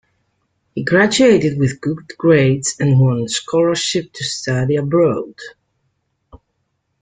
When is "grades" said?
2.17-2.75